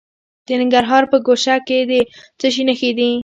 د 0.45 0.47
ننګرهار 0.61 1.03
په 1.11 1.17
ګوشته 1.27 1.55
کې 1.67 1.79
د 1.89 1.91
څه 2.39 2.47
شي 2.53 2.63
نښې 2.67 2.91
دي؟ 2.97 3.11